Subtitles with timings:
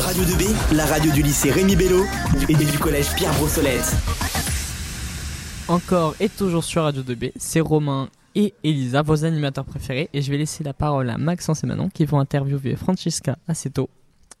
[0.00, 2.04] Radio 2B, la radio du lycée Rémi Bello
[2.48, 3.96] et du collège Pierre Brossolette.
[5.66, 10.08] Encore et toujours sur Radio 2B, c'est Romain et Elisa, vos animateurs préférés.
[10.12, 13.90] Et je vais laisser la parole à Maxence et Manon qui vont interviewer Francesca Aceto.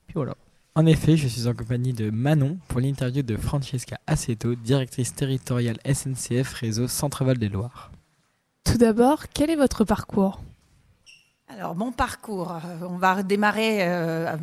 [0.06, 0.34] Puis voilà.
[0.76, 5.78] En effet, je suis en compagnie de Manon pour l'interview de Francesca Aceto, directrice territoriale
[5.84, 7.90] SNCF Réseau Centre-Val des Loire.
[8.64, 10.40] Tout d'abord, quel est votre parcours?
[11.48, 14.36] Alors, mon parcours, euh, on va redémarrer euh,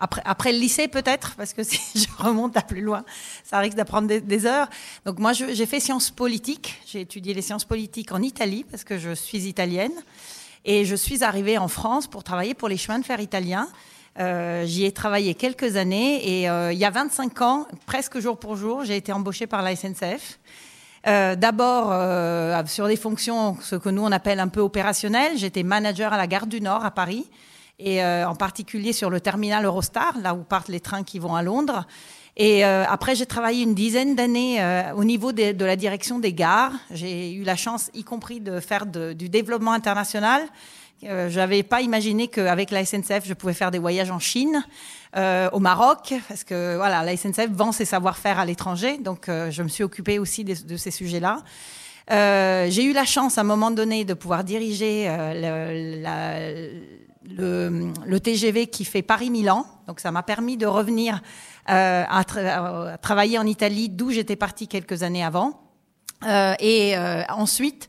[0.00, 3.04] après, le lycée peut-être, parce que si je remonte à plus loin,
[3.44, 4.68] ça risque d'apprendre des, heures.
[5.04, 6.80] Donc moi, j'ai fait sciences politiques.
[6.86, 9.92] J'ai étudié les sciences politiques en Italie, parce que je suis italienne.
[10.64, 13.68] Et je suis arrivée en France pour travailler pour les chemins de fer italiens.
[14.18, 18.38] Euh, J'y ai travaillé quelques années et euh, il y a 25 ans, presque jour
[18.38, 20.38] pour jour, j'ai été embauchée par la SNCF.
[21.06, 21.94] Euh, D'abord
[22.68, 25.38] sur des fonctions, ce que nous on appelle un peu opérationnelles.
[25.38, 27.26] J'étais manager à la gare du Nord à Paris
[27.80, 31.34] et euh, en particulier sur le terminal Eurostar, là où partent les trains qui vont
[31.34, 31.86] à Londres.
[32.36, 36.32] Et euh, après, j'ai travaillé une dizaine d'années euh, au niveau de, la direction des
[36.32, 36.72] gares.
[36.90, 40.42] J'ai eu la chance, y compris, de faire du développement international.
[41.02, 44.62] Je n'avais pas imaginé qu'avec la SNCF, je pouvais faire des voyages en Chine,
[45.16, 48.98] au Maroc, parce que voilà, la SNCF vend ses savoir-faire à l'étranger.
[48.98, 51.38] Donc, je me suis occupée aussi de, ces sujets-là.
[52.10, 56.36] J'ai eu la chance, à un moment donné, de pouvoir diriger la,
[57.24, 59.66] le, TGV qui fait Paris-Milan.
[59.86, 61.22] Donc, ça m'a permis de revenir
[61.66, 65.60] à, tra à, travailler en Italie, d'où j'étais partie quelques années avant.
[66.24, 66.94] et
[67.28, 67.88] ensuite,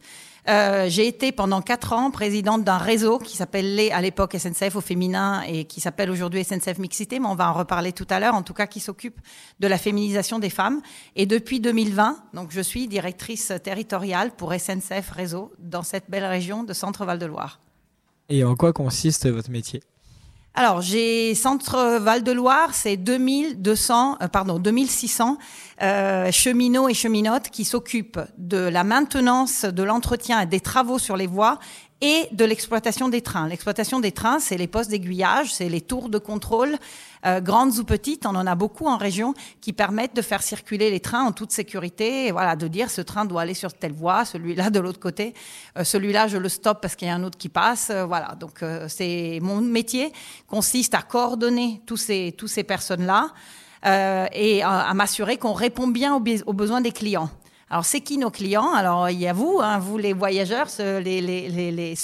[0.50, 4.82] euh, j'ai été pendant quatre ans présidente d'un réseau qui s'appelait à l'époque SNCF au
[4.82, 8.34] féminin et qui s'appelle aujourd'hui SNCF Mixité, mais on va en reparler tout à l'heure,
[8.34, 9.20] en tout cas qui s'occupe
[9.59, 10.82] de la féminisation des femmes.
[11.16, 16.64] Et depuis 2020, donc je suis directrice territoriale pour SNCF Réseau dans cette belle région
[16.64, 17.59] de Centre-Val de Loire.
[18.32, 19.82] Et en quoi consiste votre métier
[20.54, 25.38] alors, j'ai Centre Val de Loire, c'est 2200, euh, pardon, 2600
[25.82, 31.16] euh, cheminots et cheminotes qui s'occupent de la maintenance, de l'entretien et des travaux sur
[31.16, 31.58] les voies
[32.01, 33.47] et de l'exploitation des trains.
[33.47, 36.78] L'exploitation des trains, c'est les postes d'aiguillage, c'est les tours de contrôle,
[37.25, 40.89] euh, grandes ou petites, on en a beaucoup en région, qui permettent de faire circuler
[40.89, 44.25] les trains en toute sécurité, voilà, de dire ce train doit aller sur telle voie,
[44.25, 45.34] celui-là de l'autre côté,
[45.78, 48.35] euh, celui-là je le stoppe parce qu'il y a un autre qui passe, euh, voilà.
[48.39, 50.12] Donc euh, c'est mon métier
[50.47, 53.31] consiste à coordonner tous ces tous ces personnes-là
[53.85, 57.29] euh, et à, m'assurer qu'on répond bien aux besoins des clients.
[57.72, 58.74] Alors, c'est qui nos clients?
[58.74, 61.96] Alors, il y a vous, hein, vous les voyageurs, les,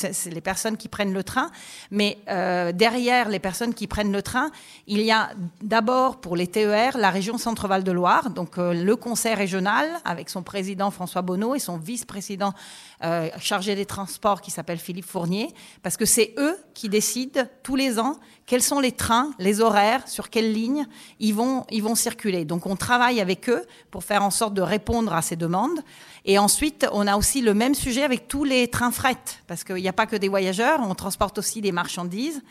[0.42, 1.52] personnes qui prennent le train.
[1.92, 4.50] Mais euh, derrière les personnes qui prennent le train,
[4.88, 8.96] il y a d'abord pour les TER la région Centre-Val de Loire, donc euh, le
[8.96, 12.54] conseil régional avec son président François Bonneau et son vice-président
[13.04, 17.76] euh, chargé des transports qui s'appelle Philippe Fournier, parce que c'est eux qui décident tous
[17.76, 18.16] les ans
[18.48, 20.88] quels sont les trains, les horaires, sur quelles lignes
[21.20, 22.46] ils vont circuler.
[22.46, 25.57] Donc on travaille avec eux pour faire en sorte de répondre à ces demandes.
[26.26, 29.76] Et ensuite, on a aussi le même sujet avec tous les trains fret, parce qu'il
[29.76, 32.42] n'y a pas que des voyageurs, on transporte aussi des marchandises.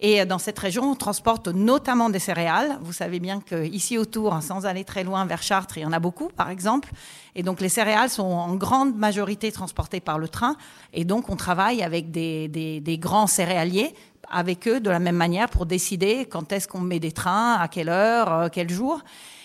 [0.00, 2.78] Et dans cette région, on transporte notamment des céréales.
[2.82, 5.98] Vous savez bien qu'ici autour, sans aller très loin vers Chartres, il y en a
[5.98, 6.90] beaucoup, par exemple.
[7.34, 10.54] Et donc les céréales sont en grande majorité transportées par le train.
[10.92, 13.92] Et donc on travaille avec des grands céréaliers
[14.30, 17.68] avec eux de la même manière pour décider quand est-ce qu'on met des trains, à
[17.68, 19.00] quelle heure, euh, quel jour.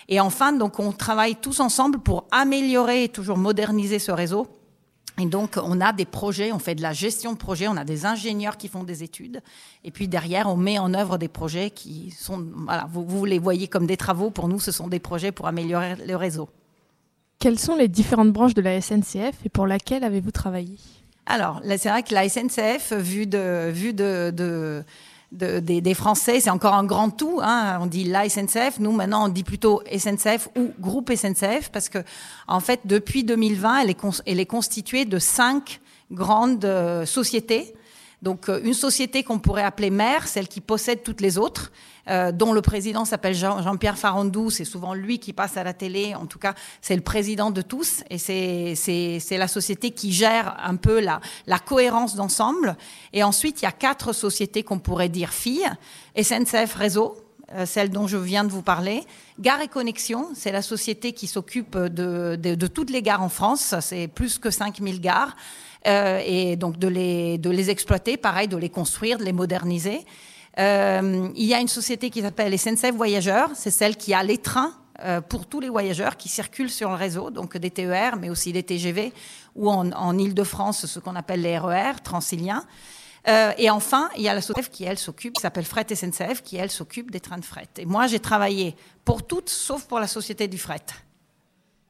[0.09, 4.47] Et enfin, donc, on travaille tous ensemble pour améliorer et toujours moderniser ce réseau.
[5.21, 7.83] Et donc, on a des projets, on fait de la gestion de projets, on a
[7.83, 9.41] des ingénieurs qui font des études.
[9.83, 13.37] Et puis derrière, on met en œuvre des projets qui sont, voilà, vous, vous les
[13.37, 14.31] voyez comme des travaux.
[14.31, 16.49] Pour nous, ce sont des projets pour améliorer le réseau.
[17.37, 20.77] Quelles sont les différentes branches de la SNCF et pour laquelle avez-vous travaillé?
[21.25, 24.83] Alors, c'est vrai que la SNCF, vu de, vu de, de,
[25.33, 27.39] de des, des, Français, c'est encore un grand tout.
[27.41, 27.79] Hein.
[27.81, 28.79] On dit la SNCF.
[28.79, 31.99] Nous, maintenant, on dit plutôt SNCF ou groupe SNCF parce que,
[32.47, 37.73] en fait, depuis 2020, elle est, elle est constituée de cinq grandes euh, sociétés.
[38.23, 41.73] Donc, euh, une société qu'on pourrait appeler mère, celle qui possède toutes les autres
[42.09, 44.49] euh, dont le président s'appelle Jean-Pierre Farandou.
[44.49, 46.15] C'est souvent lui qui passe à la télé.
[46.15, 48.01] En tout cas, c'est le président de tous.
[48.09, 52.77] Et c'est la société qui gère un peu la, la cohérence d'ensemble.
[53.11, 55.69] Et ensuite, il y a quatre sociétés qu'on pourrait dire filles.
[56.17, 57.17] SNCF Réseau,
[57.55, 59.03] euh, celle dont je viens de vous parler.
[59.39, 63.29] Gare et Connexion, c'est la société qui s'occupe de, de, de, toutes les gares en
[63.29, 63.75] France.
[63.81, 65.35] C'est plus que 5000 gares.
[65.85, 70.05] Euh, et donc de les, de les exploiter, pareil, de les construire, de les moderniser.
[70.59, 74.37] Euh, il y a une société qui s'appelle SNCF Voyageurs, c'est celle qui a les
[74.37, 78.29] trains euh, pour tous les voyageurs qui circulent sur le réseau, donc des TER, mais
[78.29, 79.11] aussi des TGV,
[79.55, 82.63] ou en, en Ile-de-France, ce qu'on appelle les RER, transiliens.
[83.27, 86.43] Euh, et enfin, il y a la SOTEF qui, elle, s'occupe, qui s'appelle Fret SNCF,
[86.43, 87.69] qui, elle, s'occupe des trains de fret.
[87.77, 88.75] Et moi, j'ai travaillé
[89.05, 90.85] pour toutes, sauf pour la Société du fret.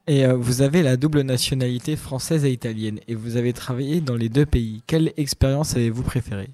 [0.06, 4.16] Et euh, vous avez la double nationalité française et italienne, et vous avez travaillé dans
[4.16, 4.84] les deux pays.
[4.86, 6.50] Quelle expérience avez-vous préférée?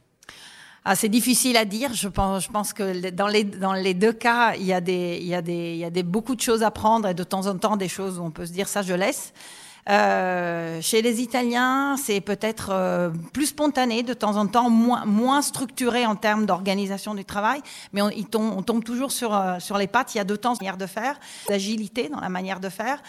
[0.85, 1.93] Ah, c'est difficile à dire.
[1.93, 7.07] Je pense, que dans les, deux cas, il y, a beaucoup de choses à prendre
[7.07, 9.33] et de temps en temps des choses où on peut se dire ça, je laisse.
[9.89, 16.05] Euh, chez les Italiens, c'est peut-être euh, plus spontané de temps en temps, moins, structuré
[16.05, 17.61] en termes d'organisation du travail,
[17.93, 19.31] mais on, tombe, toujours sur,
[19.77, 20.13] les pattes.
[20.13, 23.01] Il y a deux temps manière de faire, d'agilité dans la manière de faire.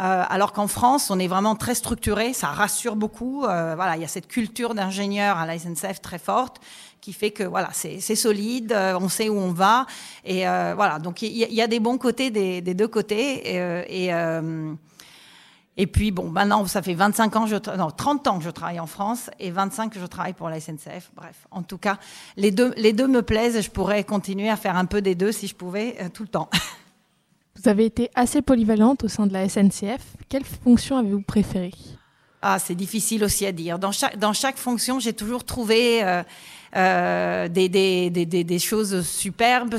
[0.00, 3.44] Euh, alors qu'en France, on est vraiment très structuré, ça rassure beaucoup.
[3.44, 6.60] Euh, voilà, il y a cette culture d'ingénieur à la SNCF très forte
[7.00, 9.86] qui fait que voilà, c'est solide, euh, on sait où on va,
[10.24, 10.98] et voilà.
[10.98, 14.12] Donc il y, a des bons côtés des, des deux côtés, et, et
[15.80, 18.80] et puis, bon, maintenant, ça fait 25 ans, je non, 30 ans que je travaille
[18.80, 21.12] en France et 25 que je travaille pour la SNCF.
[21.14, 21.98] Bref, en tout cas,
[22.36, 25.30] les deux, les deux me plaisent je pourrais continuer à faire un peu des deux
[25.30, 26.50] si je pouvais tout le temps.
[27.62, 30.00] Vous avez été assez polyvalente au sein de la SNCF.
[30.28, 31.74] Quelle fonction avez-vous préférée?
[32.40, 33.80] Ah, c'est difficile aussi à dire.
[33.80, 36.22] Dans chaque, dans chaque fonction, j'ai toujours trouvé euh,
[36.76, 39.76] euh, des, des, des, des, choses superbes.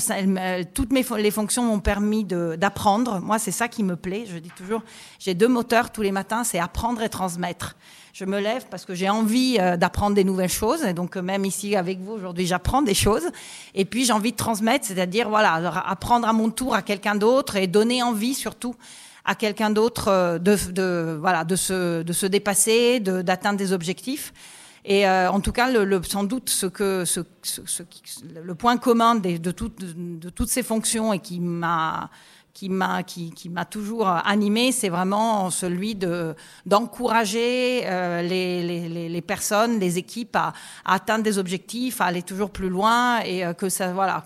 [0.74, 3.20] toutes mes, les fonctions m'ont permis d'apprendre.
[3.20, 4.26] Moi, c'est ça qui me plaît.
[4.32, 4.82] Je dis toujours,
[5.20, 7.76] j'ai deux moteurs tous les matins, c'est apprendre et transmettre
[8.20, 10.84] je me lève parce que j'ai envie euh, d'apprendre des nouvelles choses.
[10.84, 13.30] Et donc, euh, même ici avec vous aujourd'hui, j'apprends des choses.
[13.76, 15.54] Et puis, j'ai envie de transmettre, c'est-à-dire, voilà,
[15.88, 18.76] apprendre à mon tour à quelqu'un d'autre et donner envie surtout
[19.24, 24.34] à quelqu'un d'autre euh, de, voilà, de se, de se dépasser, d'atteindre des objectifs.
[24.92, 25.72] Et en tout cas,
[26.04, 32.10] sans doute, le point commun de, toutes ces fonctions et qui m'a
[33.70, 36.34] toujours animé, c'est vraiment celui de
[36.66, 40.54] d'encourager euh, les, personnes, les équipes à,
[40.86, 44.26] atteindre des objectifs, à aller toujours plus loin et euh, que voilà.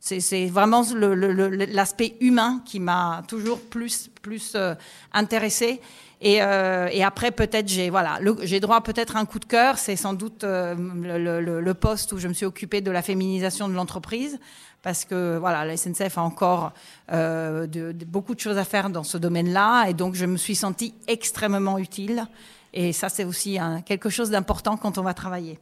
[0.00, 4.74] C'est vraiment l'aspect humain qui m'a toujours plus plus euh,
[5.12, 5.80] intéressé.
[6.24, 9.76] Et, et, après, peut-être j'ai voilà, j'ai droit peut-être un coup de cœur.
[9.76, 13.74] C'est sans doute le, le, poste où je me suis occupée de la féminisation de
[13.74, 14.38] l'entreprise,
[14.82, 16.72] parce que voilà, la SNCF a encore
[17.12, 17.66] euh,
[18.06, 21.78] beaucoup de choses à faire dans ce domaine-là, et donc je me suis sentie extrêmement
[21.78, 22.26] utile.
[22.74, 25.58] Et ça, c'est aussi quelque chose d'important quand on va travailler.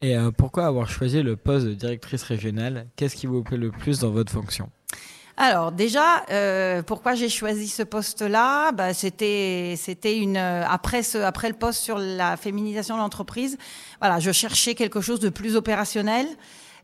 [0.00, 2.86] Et euh, pourquoi avoir choisi le poste de directrice régionale?
[2.96, 4.70] Qu'est-ce qui vous plaît le plus dans votre fonction?
[5.36, 8.72] Alors déjà, euh, pourquoi j'ai choisi ce poste-là?
[8.72, 13.58] Bah, C'était, c'était une après ce, après le poste sur la féminisation de l'entreprise.
[14.00, 16.26] Voilà, je cherchais quelque chose de plus opérationnel.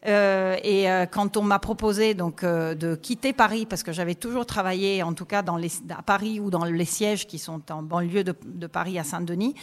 [0.07, 4.15] Euh, et euh, quand on m'a proposé donc euh, de quitter Paris, parce que j'avais
[4.15, 7.61] toujours travaillé, en tout cas dans les, à Paris ou dans les sièges qui sont
[7.71, 9.55] en banlieue de, de Paris à Saint-Denis,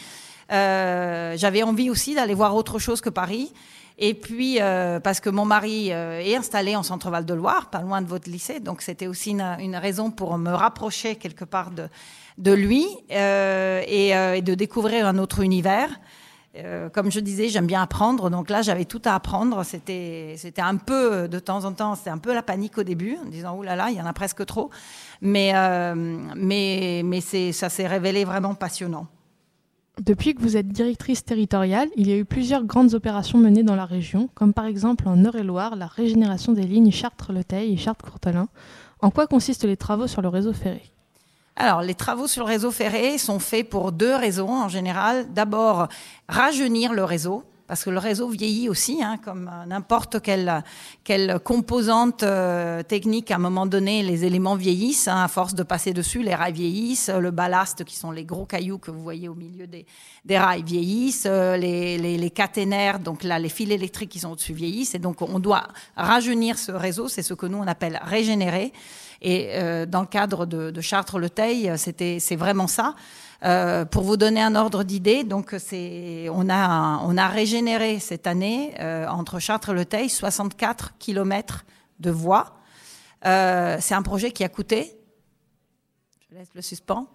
[0.50, 3.52] j'avais envie aussi d'aller voir autre chose que Paris.
[3.98, 4.58] Et puis,
[5.02, 8.60] parce que mon mari est installé en Centre-Val de Loire, pas loin de votre lycée,
[8.60, 11.88] donc c'était aussi une, raison pour me rapprocher quelque part de,
[12.38, 15.90] de lui et, et, de découvrir un autre univers.
[16.56, 18.30] Euh, comme je disais, j'aime bien apprendre.
[18.30, 19.62] Donc là, j'avais tout à apprendre.
[19.64, 23.16] C'était, c'était un peu, de temps en temps, c'était un peu la panique au début,
[23.22, 24.70] en disant, oh là là, il y en a presque trop.
[25.20, 25.94] Mais, euh,
[26.36, 29.06] mais, mais c'est, ça s'est révélé vraiment passionnant.
[30.00, 33.74] Depuis que vous êtes directrice territoriale, il y a eu plusieurs grandes opérations menées dans
[33.74, 38.48] la région, comme par exemple en Eure-et-Loire, la régénération des lignes Chartres-Le-Teil et Chartres-Courtelin.
[39.00, 40.82] En quoi consistent les travaux sur le réseau ferré?
[41.56, 45.26] Alors, les travaux sur le réseau ferré sont faits pour deux raisons en général.
[45.32, 45.88] D'abord,
[46.28, 50.64] rajeunir le réseau, parce que le réseau vieillit aussi, hein, comme n'importe quelle,
[51.04, 53.30] quelle composante euh, technique.
[53.30, 55.06] À un moment donné, les éléments vieillissent.
[55.06, 57.10] Hein, à force de passer dessus, les rails vieillissent.
[57.10, 59.84] Le ballast, qui sont les gros cailloux que vous voyez au milieu des,
[60.24, 61.26] des rails, vieillissent.
[61.26, 64.94] Euh, les, les, les, caténaires, donc là, les fils électriques qui sont au-dessus vieillissent.
[64.94, 67.06] Et donc, on doit rajeunir ce réseau.
[67.08, 68.72] C'est ce que nous, on appelle régénérer.
[69.20, 72.94] Et euh, dans le cadre de, de Chartres-le-Teil, c'est vraiment ça.
[73.44, 78.26] Euh, pour vous donner un ordre d'idée, donc c'est on a on a régénéré cette
[78.26, 81.64] année euh, entre Chartres et Le Teil 64 kilomètres
[82.00, 82.56] de voies.
[83.26, 84.98] Euh, c'est un projet qui a coûté,
[86.28, 87.06] je laisse le suspens,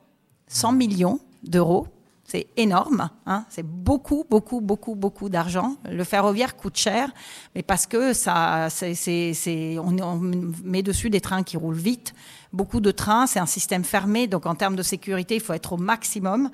[0.47, 1.87] 100 millions d'euros
[2.33, 3.45] c'est énorme, hein.
[3.47, 5.77] c'est beaucoup, beaucoup, beaucoup, beaucoup d'argent.
[5.87, 7.11] Le ferroviaire coûte cher,
[7.53, 12.15] mais parce que ça, c'est, on, met dessus des trains qui roulent vite.
[12.51, 15.73] Beaucoup de trains, c'est un système fermé, donc en termes de sécurité, il faut être
[15.73, 16.49] au maximum.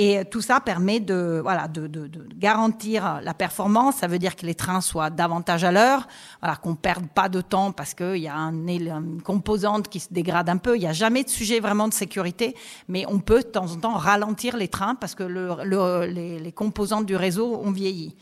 [0.00, 3.96] Et tout ça permet de, voilà, de, garantir la performance.
[3.96, 6.06] Ça veut dire que les trains soient davantage à l'heure,
[6.40, 10.14] voilà, qu'on perde pas de temps parce qu'il y a un, une composante qui se
[10.14, 10.76] dégrade un peu.
[10.76, 12.54] Il n'y a jamais de sujet vraiment de sécurité,
[12.86, 16.52] mais on peut de temps en temps ralentir les trains parce que le, le, les,
[16.52, 18.14] composantes du réseau ont vieilli.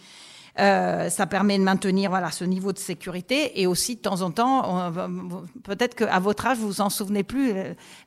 [0.58, 4.30] Euh, ça permet de maintenir voilà ce niveau de sécurité et aussi de temps en
[4.30, 4.90] temps,
[5.62, 7.52] peut-être qu'à votre âge vous vous en souvenez plus.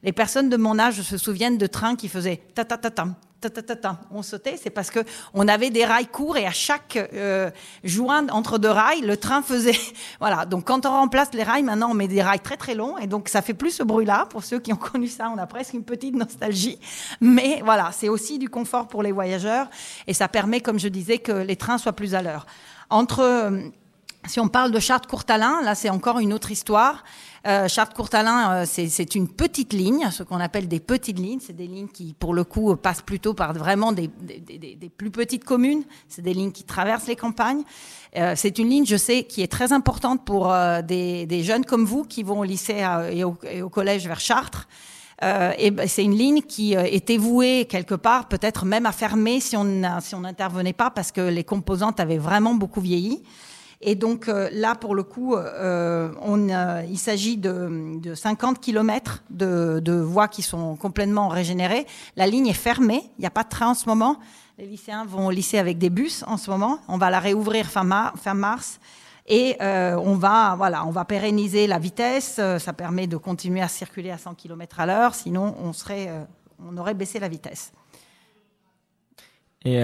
[0.01, 3.05] Les personnes de mon âge se souviennent de trains qui faisaient ta ta ta ta
[4.11, 4.99] on sautait, c'est parce que
[5.33, 7.49] on avait des rails courts et à chaque euh,
[7.83, 9.79] joint entre deux rails, le train faisait.
[10.19, 10.45] voilà.
[10.45, 13.07] Donc quand on remplace les rails, maintenant on met des rails très très longs et
[13.07, 14.27] donc ça fait plus ce bruit-là.
[14.29, 16.79] Pour ceux qui ont connu ça, on a presque une petite nostalgie.
[17.21, 19.67] Mais voilà, c'est aussi du confort pour les voyageurs
[20.07, 22.45] et ça permet, comme je disais, que les trains soient plus à l'heure.
[22.89, 23.69] Entre euh,
[24.25, 27.03] si on parle de Chartres-Courtalin, là c'est encore une autre histoire.
[27.47, 31.39] Euh, Chartres-Courtalin, euh, c'est une petite ligne, ce qu'on appelle des petites lignes.
[31.41, 34.09] C'est des lignes qui, pour le coup, passent plutôt par vraiment des,
[34.97, 35.83] plus petites communes.
[36.07, 37.63] C'est des lignes qui traversent les campagnes.
[38.17, 40.53] Euh, c'est une ligne, je sais, qui est très importante pour
[40.83, 44.67] des, jeunes comme vous qui vont au lycée et au, collège vers Chartres.
[45.21, 49.55] et ben, c'est une ligne qui était vouée quelque part, peut-être même à fermer si
[49.55, 53.23] on si on n'intervenait pas, parce que les composantes avaient vraiment beaucoup vieilli.
[53.81, 56.11] Et donc euh, là, pour le coup, euh,
[56.89, 61.85] il s'agit de, de, 50 km de, voies qui sont complètement régénérées.
[62.17, 64.19] La ligne est fermée, il n'y a pas de train en ce moment.
[64.57, 66.79] Les lycéens vont au lycée avec des bus en ce moment.
[66.89, 68.79] On va la réouvrir fin, mars.
[69.25, 72.41] Et euh, on va voilà, on va pérenniser la vitesse.
[72.57, 75.15] Ça permet de continuer à circuler à 100 km à l'heure.
[75.15, 76.09] Sinon, on serait,
[76.67, 77.71] on aurait baissé la vitesse.
[79.63, 79.79] Et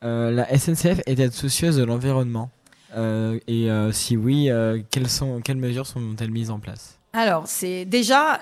[0.00, 2.48] la SNCF est-elle soucieuse de l'environnement?
[2.94, 6.98] Et euh, si oui, euh, quelles, mesures sont-elles mises en place?
[7.12, 8.40] Alors, c'est déjà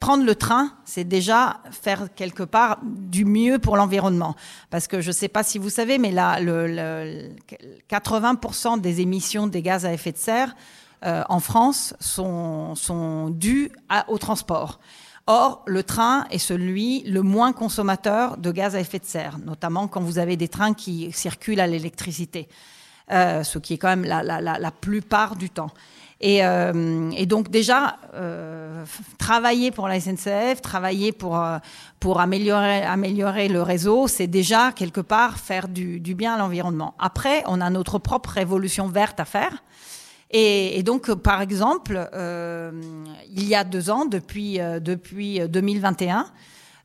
[0.00, 4.36] prendre le train, c'est déjà faire quelque part du mieux pour l'environnement.
[4.70, 7.30] Parce que je ne sais pas si vous savez, mais là, le,
[7.90, 10.54] 80% des émissions des gaz à effet de serre
[11.02, 13.70] en France sont dues
[14.08, 14.78] au transport.
[15.30, 19.86] Or, le train est celui le moins consommateur de gaz à effet de serre, notamment
[19.86, 22.48] quand vous avez des trains qui circulent à l'électricité.
[23.10, 25.70] Euh, ce qui est quand même la, plupart du temps.
[26.20, 28.84] Et, euh, donc déjà, euh,
[29.16, 36.14] travailler pour la SNCF, travailler pour, améliorer, le réseau, c'est déjà quelque part faire du,
[36.14, 36.94] bien à l'environnement.
[36.98, 39.62] Après, on a notre propre révolution verte à faire.
[40.30, 46.26] Et, donc, par exemple, il y a deux ans, depuis, depuis 2021,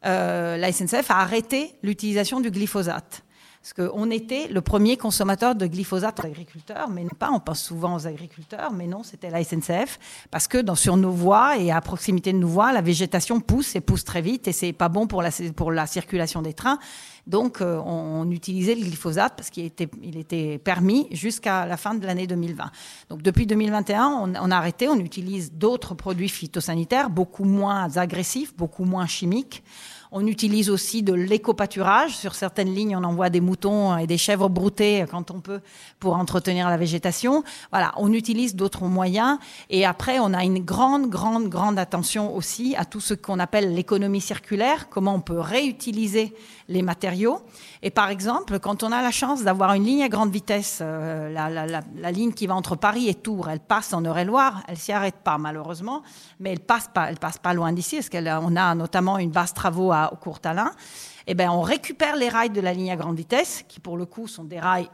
[0.04, 3.24] la SNCF a arrêté l'utilisation du glyphosate.
[3.64, 7.96] Parce qu'on était le premier consommateur de glyphosate aux agriculteurs, mais pas, on pense souvent
[7.96, 10.00] aux agriculteurs, mais non, c'était la SNCF,
[10.32, 13.78] parce que dans, sur nos voies et à proximité de nos voies, la végétation pousse
[13.78, 16.78] et pousse très vite, et c'est pas bon pour la, circulation des trains.
[17.26, 22.28] Donc, euh, on, utilisait le glyphosate parce qu'il était, permis jusqu'à la fin de l'année
[22.28, 22.70] 2020.
[23.08, 28.54] Donc, depuis 2021, on, on a arrêté, on utilise d'autres produits phytosanitaires, beaucoup moins agressifs,
[28.58, 29.64] beaucoup moins chimiques.
[30.16, 32.16] On utilise aussi de l'éco-pâturage.
[32.16, 35.60] Sur certaines lignes, on envoie des moutons et des chèvres broutées quand on peut
[36.00, 37.44] pour entretenir la végétation.
[37.72, 39.40] Voilà, on utilise d'autres moyens.
[39.72, 43.74] Et après, on a une grande, grande, grande attention aussi à tout ce qu'on appelle
[43.74, 46.36] l'économie circulaire, comment on peut réutiliser
[46.70, 47.42] les matériaux.
[47.82, 51.30] Et par exemple, quand on a la chance d'avoir une ligne à grande vitesse, euh,
[51.32, 55.18] la, ligne qui va entre Paris et Tours, elle passe en Eure-et-Loire, elle s'y arrête
[55.24, 56.04] pas malheureusement,
[56.40, 59.54] mais elle passe pas, elle passe pas loin d'ici, parce qu'on a notamment une base
[59.54, 60.72] travaux à au Courtalin,
[61.28, 64.06] eh ben, on récupère les rails de la ligne à grande vitesse, qui pour le
[64.06, 64.90] coup sont des rails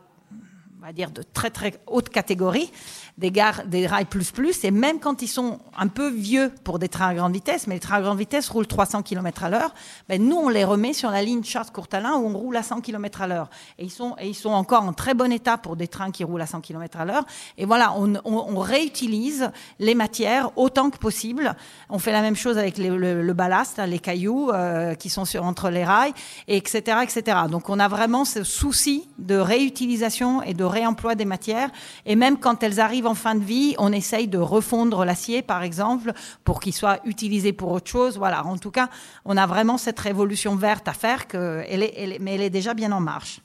[0.81, 2.71] on dire de très très haute catégorie,
[3.19, 6.79] des, gares, des rails plus plus, et même quand ils sont un peu vieux pour
[6.79, 9.49] des trains à grande vitesse, mais les trains à grande vitesse roulent 300 km à
[9.49, 9.73] l'heure,
[10.07, 13.21] ben nous on les remet sur la ligne Chartres-Courtalin où on roule à 100 km
[13.21, 13.49] à l'heure.
[13.77, 16.23] Et ils sont et ils sont encore en très bon état pour des trains qui
[16.23, 17.25] roulent à 100 km à l'heure.
[17.57, 21.55] Et voilà, on, on, réutilise les matières autant que possible.
[21.89, 25.69] On fait la même chose avec le, ballast, les cailloux euh, qui sont sur, entre
[25.69, 26.13] les rails,
[26.47, 27.37] et etc., etc.
[27.49, 31.69] Donc on a vraiment ce souci de réutilisation et de réemploi des matières.
[32.05, 35.63] Et même quand elles arrivent en fin de vie, on essaye de refondre l'acier, par
[35.63, 36.13] exemple,
[36.43, 38.17] pour qu'il soit utilisé pour autre chose.
[38.17, 38.45] Voilà.
[38.45, 38.89] En tout cas,
[39.25, 43.41] on a vraiment cette révolution verte à faire, mais elle est déjà bien en marche.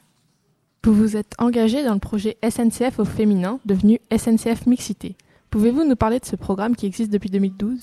[0.85, 5.17] Vous vous êtes engagé dans le projet SNCF au féminin, devenu SNCF Mixité.
[5.49, 7.81] Pouvez-vous nous parler de ce programme qui existe depuis 2012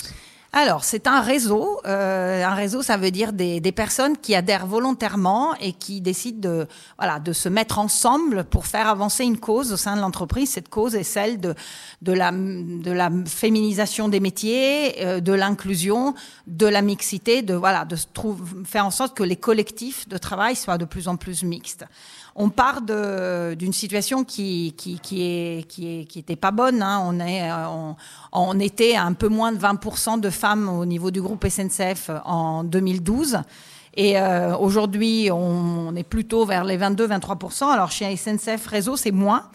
[0.53, 1.79] alors, c'est un réseau.
[1.85, 6.41] Euh, un réseau, ça veut dire des, des, personnes qui adhèrent volontairement et qui décident
[6.41, 6.67] de,
[6.97, 10.49] voilà, de se mettre ensemble pour faire avancer une cause au sein de l'entreprise.
[10.49, 11.55] Cette cause est celle de,
[12.01, 16.15] de, la, de la féminisation des métiers, euh, de l'inclusion,
[16.47, 17.95] de la mixité, de, voilà, de
[18.65, 21.85] faire en sorte que les collectifs de travail soient de plus en plus mixtes
[22.35, 26.81] on part d'une situation qui qui était pas bonne.
[26.81, 27.03] Hein.
[27.05, 27.49] On est
[28.31, 32.63] on, était un peu moins de 20% de femmes au niveau du groupe SNCF en
[32.63, 33.39] 2012.
[33.95, 37.65] Et euh, aujourd'hui, on, est plutôt vers les 22-23%.
[37.65, 39.49] Alors chez SNCF Réseau, c'est moins.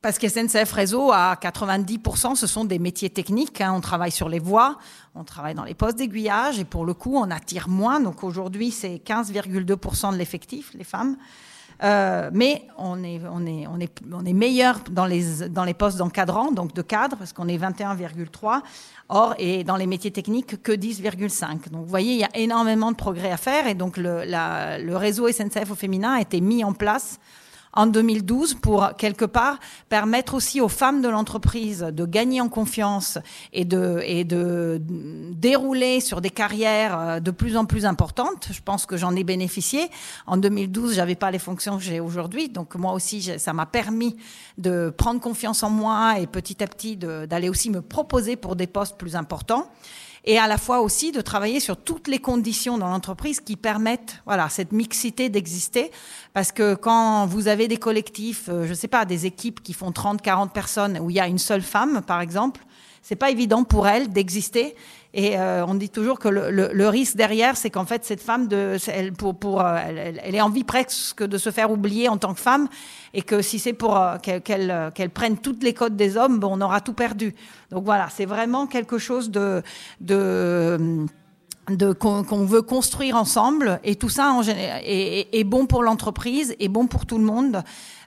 [0.00, 3.60] Parce que SNCF Réseau, à 90%, ce sont des métiers techniques.
[3.60, 3.72] Hein.
[3.76, 4.78] On travaille sur les voies,
[5.14, 8.00] on travaille dans les postes d'aiguillage et pour le coup, on attire moins.
[8.00, 11.16] Donc aujourd'hui, c'est 15,2% de l'effectif, les femmes.
[11.82, 15.74] Euh, mais on est, on, est, on, est, on est meilleur dans les, dans les
[15.74, 18.60] postes d'encadrant, donc de cadre, parce qu'on est 21,3.
[19.08, 21.70] Or, et dans les métiers techniques, que 10,5.
[21.70, 23.66] Donc, vous voyez, il y a énormément de progrès à faire.
[23.66, 27.18] Et donc, le, réseau SNCF au féminin a été mis en place
[27.74, 33.18] en 2012 pour quelque part permettre aussi aux femmes de l'entreprise de gagner en confiance
[33.52, 34.80] et de, et de
[35.32, 38.48] dérouler sur des carrières euh, de plus en plus importantes.
[38.50, 39.90] Je pense que j'en ai bénéficié.
[40.26, 44.16] En 2012, j'avais pas les fonctions que j'ai aujourd'hui, donc moi aussi, ça m'a permis
[44.58, 48.66] de prendre confiance en moi et petit à petit d'aller aussi me proposer pour des
[48.66, 49.68] postes plus importants
[50.24, 54.22] et à la fois aussi de travailler sur toutes les conditions dans l'entreprise qui permettent
[54.24, 55.90] voilà cette mixité d'exister.
[56.32, 59.92] Parce que quand vous avez des collectifs euh, je sais pas des équipes qui font
[59.92, 62.64] 30 40 personnes où il y a une seule femme par exemple
[63.02, 64.76] c'est pas évident pour elles d'exister
[65.14, 68.22] et euh, on dit toujours que le, le, le risque derrière, c'est qu'en fait, cette
[68.22, 72.08] femme, de, elle, pour, pour, euh, elle, elle, est envie presque de se faire oublier
[72.08, 72.68] en tant que femme,
[73.12, 76.56] et que si c'est pour euh, qu'elle qu'elle prenne toutes les codes des hommes, bon,
[76.56, 77.34] on aura tout perdu.
[77.70, 79.62] Donc voilà, c'est vraiment quelque chose de,
[80.00, 81.06] de
[81.98, 86.86] qu'on veut construire ensemble et tout ça en, est, est, bon pour l'entreprise et bon
[86.86, 87.62] pour tout le monde.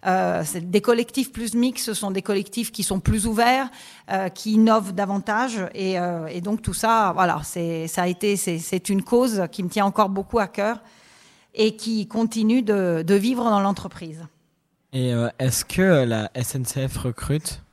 [0.06, 3.70] Euh, des collectifs plus mixtes, ce sont des collectifs qui sont plus ouverts,
[4.12, 8.36] euh, qui innovent davantage et, euh, et, donc tout ça, voilà, c'est ça a été
[8.36, 10.82] c'est une cause qui me tient encore beaucoup à cœur
[11.56, 14.26] et qui continue de, de vivre dans l'entreprise.
[14.94, 17.65] Et est-ce que la SNCF recrute?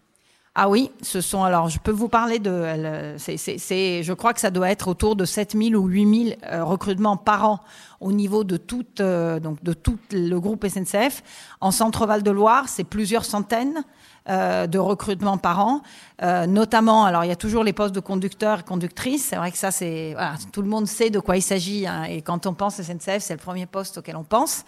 [0.55, 4.69] Ah oui, ce sont alors je peux vous parler de je crois que ça doit
[4.69, 7.61] être autour de 7000 ou 8000 euh, recrutements par an
[8.01, 9.41] au niveau de tout euh,
[9.83, 11.23] tout le groupe SNCF
[11.63, 13.83] en Centre Val de Loire, c'est plusieurs centaines
[14.29, 15.83] euh, de recrutements par an,
[16.23, 19.51] euh, notamment alors il y a toujours les postes de conducteurs et conductrices, c'est vrai
[19.51, 20.15] que ça c'est
[20.53, 23.35] tout le monde sait de quoi il s'agit hein, et quand on pense SNCF, c'est
[23.35, 24.65] le premier poste auquel on pense.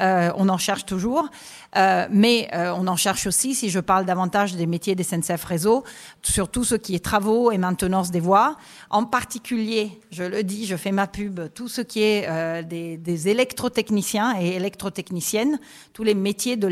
[0.00, 1.28] Euh, on en cherche toujours,
[1.76, 5.82] euh, mais on en cherche aussi, si je parle davantage des métiers des SNCF Réseau,
[6.22, 8.56] sur tout ce qui est travaux et maintenance des voies.
[8.90, 12.28] En particulier, je le dis, je fais ma pub, tout ce qui est
[12.64, 15.58] des, des, électrotechniciens et électrotechniciennes,
[15.92, 16.68] tous les métiers de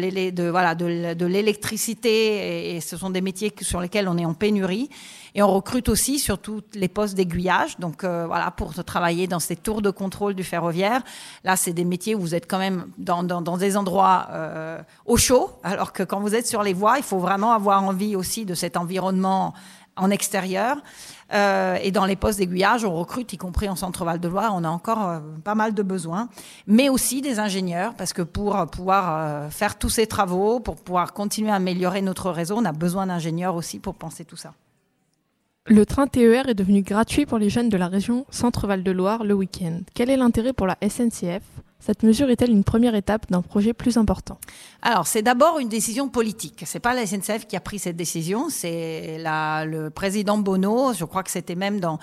[1.27, 4.91] l'électricité, et, et ce sont des métiers sur lesquels on est en pénurie.
[5.35, 9.39] Et on recrute aussi sur tous les postes d'aiguillage, donc euh, voilà, pour travailler dans
[9.39, 11.03] ces tours de contrôle du ferroviaire.
[11.45, 15.19] Là, c'est des métiers où vous êtes quand même dans, dans, des endroits euh, au
[15.19, 18.47] chaud, alors que quand vous êtes sur les voies, il faut vraiment avoir envie aussi
[18.47, 19.53] de cet environnement
[19.97, 20.77] en extérieur.
[21.33, 24.63] Euh, et dans les postes d'aiguillage, on recrute, y compris en Centre-Val de Loire, on
[24.65, 26.29] a encore euh, pas mal de besoins,
[26.67, 31.13] mais aussi des ingénieurs, parce que pour pouvoir euh, faire tous ces travaux, pour pouvoir
[31.13, 34.53] continuer à améliorer notre réseau, on a besoin d'ingénieurs aussi pour penser tout ça.
[35.69, 39.25] Le train TER est devenu gratuit pour les jeunes de la région Centre-Val de Loire
[39.25, 39.81] le week-end.
[39.95, 41.43] Quel est l'intérêt pour la SNCF
[41.79, 44.39] cette mesure est-elle une première étape d'un projet plus important?
[44.83, 46.65] Alors, c'est d'abord une décision politique.
[46.67, 50.93] C'est pas la SNCF qui a pris cette décision, c'est le président Bono.
[50.95, 51.99] Je crois que c'était même dans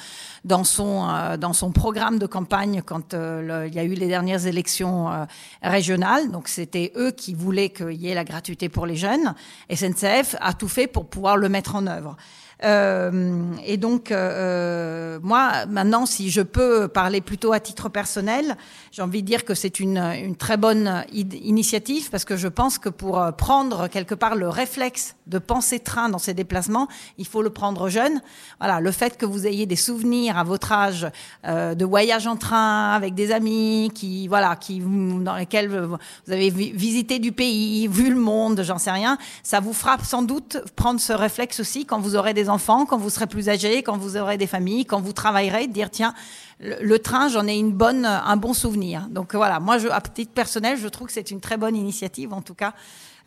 [0.46, 5.26] euh, son programme de campagne quand euh, il y a eu les dernières élections euh,
[5.62, 6.32] régionales.
[6.32, 9.34] Donc, c'était eux qui voulaient qu'il y ait la gratuité pour les jeunes.
[9.74, 12.16] SNCF a tout fait pour pouvoir le mettre en œuvre.
[12.64, 18.56] Euh, et donc, euh, moi, maintenant, si je peux parler plutôt à titre personnel,
[18.92, 22.78] j'ai envie de dire que c'est une, une, très bonne initiative parce que je pense
[22.78, 27.26] que pour euh, prendre quelque part le réflexe de penser train dans ses déplacements, il
[27.26, 28.22] faut le prendre jeune.
[28.60, 31.08] Voilà, le fait que vous ayez des souvenirs à votre âge
[31.46, 35.98] euh, de voyage en train avec des amis qui, voilà, qui dans lesquels vous
[36.32, 40.58] avez visité du pays, vu le monde, j'en sais rien, ça vous frappe sans doute
[40.76, 43.98] prendre ce réflexe aussi quand vous aurez des enfants, quand vous serez plus âgé, quand
[43.98, 46.14] vous aurez des familles, quand vous travaillerez, de dire tiens,
[46.60, 49.08] le, train, j'en ai une bonne, un bon souvenir.
[49.10, 52.34] Donc voilà, moi, je, à titre personnel, je trouve que c'est une très bonne initiative,
[52.34, 52.74] en tout cas,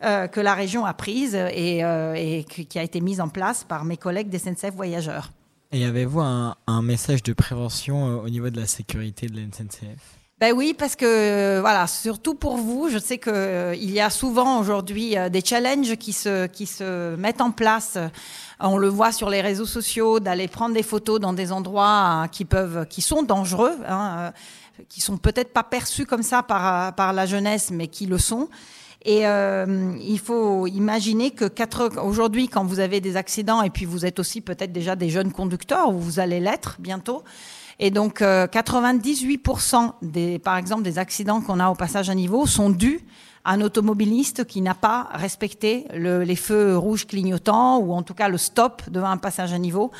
[0.03, 3.83] euh, que la région a prise et, euh, qui a été mise en place par
[3.83, 5.31] mes collègues des SNCF Voyageurs.
[5.71, 9.41] Et avez-vous un, un, message de prévention euh, au niveau de la sécurité de la
[9.51, 13.99] SNCF ben oui, parce que voilà, surtout pour vous, je sais que euh, il y
[13.99, 17.97] a souvent aujourd'hui euh, des challenges qui se qui se mettent en place.
[18.59, 22.27] On le voit sur les réseaux sociaux, d'aller prendre des photos dans des endroits hein,
[22.27, 24.31] qui peuvent, qui sont dangereux, hein,
[24.79, 28.19] euh, qui sont peut-être pas perçus comme ça par par la jeunesse, mais qui le
[28.19, 28.47] sont.
[29.07, 31.45] Et euh, il faut imaginer que
[31.99, 35.31] aujourd'hui, quand vous avez des accidents, et puis vous êtes aussi peut-être déjà des jeunes
[35.31, 37.23] conducteurs, ou vous allez l'être bientôt,
[37.79, 42.69] et donc 98% des, par exemple, des accidents qu'on a au passage à niveau sont
[42.69, 43.05] dus
[43.45, 48.29] à un automobiliste qui n'a pas respecté les feux rouges clignotants ou en tout cas
[48.29, 49.91] le stop devant un passage à niveau.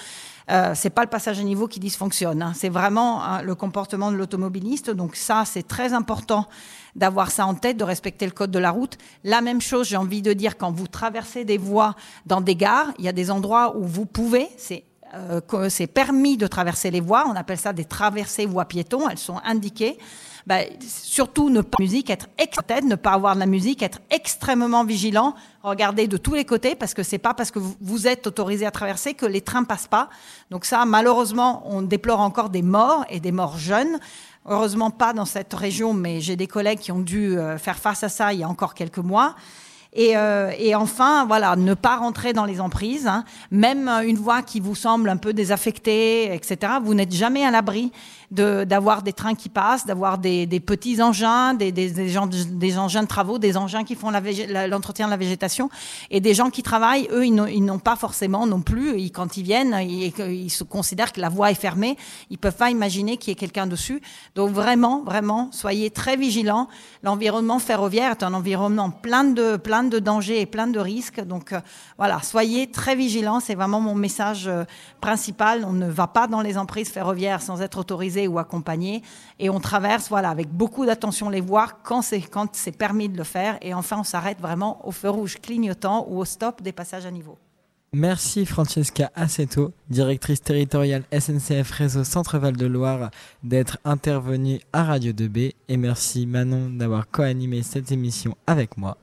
[0.49, 2.53] Euh, c'est pas le passage à niveau qui dysfonctionne, hein.
[2.55, 4.89] c'est vraiment hein, le comportement de l'automobiliste.
[4.89, 6.47] Donc ça, c'est très important
[6.95, 8.97] d'avoir ça en tête, de respecter le code de la route.
[9.25, 12.91] La même chose, j'ai envie de dire, quand vous traversez des voies dans des gares,
[12.97, 17.01] il y a des endroits où vous pouvez, c'est euh, c'est permis de traverser les
[17.01, 17.25] voies.
[17.27, 19.09] On appelle ça des traversées voies piétons.
[19.09, 19.97] Elles sont indiquées.
[20.47, 22.29] Bah, surtout ne pas musique, être
[22.85, 26.93] ne pas avoir de la musique, être extrêmement vigilant, regarder de tous les côtés parce
[26.93, 30.09] que c'est pas parce que vous êtes autorisé à traverser que les trains passent pas.
[30.49, 33.99] Donc ça, malheureusement, on déplore encore des morts et des morts jeunes.
[34.45, 38.03] Heureusement pas dans cette région, mais j'ai des collègues qui ont dû euh, faire face
[38.03, 39.35] à ça il y a encore quelques mois.
[39.97, 43.07] Et, euh, et, enfin, voilà, ne pas rentrer dans les emprises.
[43.07, 43.25] Hein.
[43.49, 47.91] Même une voie qui vous semble un peu désaffectée, etc., vous n'êtes jamais à l'abri
[48.29, 53.85] d'avoir des trains qui passent, d'avoir des, petits engins, des, engins de travaux, des engins
[53.85, 55.69] qui font l'entretien de la végétation,
[56.11, 59.43] et des gens qui travaillent, eux, ils n'ont pas forcément non plus, ils, quand ils
[59.43, 61.95] viennent, ils, se considèrent que la voie est fermée,
[62.29, 64.01] ils peuvent pas imaginer qu'il y ait quelqu'un dessus.
[64.35, 66.67] Donc vraiment, vraiment, soyez très vigilants.
[67.03, 71.21] L'environnement ferroviaire est un environnement plein de, plein de dangers et plein de risques.
[71.21, 71.61] Donc euh,
[71.97, 73.39] voilà, soyez très vigilants.
[73.39, 74.65] C'est vraiment mon message euh,
[74.99, 75.63] principal.
[75.65, 79.03] On ne va pas dans les emprises ferroviaires sans être autorisé ou accompagné.
[79.37, 83.17] Et on traverse, voilà, avec beaucoup d'attention les voies quand c'est quand c'est permis de
[83.17, 83.59] le faire.
[83.61, 87.11] Et enfin, on s'arrête vraiment au feu rouge clignotant ou au stop des passages à
[87.11, 87.37] niveau.
[87.93, 93.11] Merci Francesca Assetto, directrice territoriale SNCF Réseau Centre-Val de Loire,
[93.43, 95.53] d'être intervenue à Radio 2B.
[95.69, 98.97] Et merci Manon d'avoir co-animé cette émission avec moi.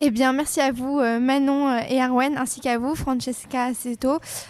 [0.00, 4.18] Eh bien, merci à vous, euh, Manon euh, et Arwen, ainsi qu'à vous, Francesca Aceto,